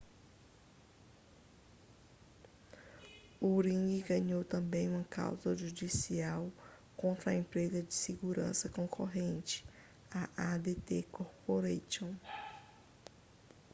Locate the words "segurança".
7.93-8.67